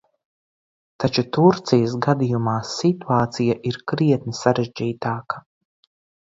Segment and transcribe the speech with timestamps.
[1.01, 5.45] Taču Turcijas gadījumā situācija ir krietni sarežģītāka.